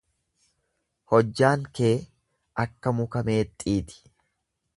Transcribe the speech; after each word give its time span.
Hojjaan 1.13 1.67
kee 1.81 1.93
akka 2.65 2.95
muka 3.03 3.23
meexxii 3.29 3.79
ti. 3.93 4.03